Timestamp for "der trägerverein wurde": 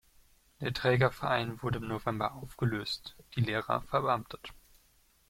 0.61-1.77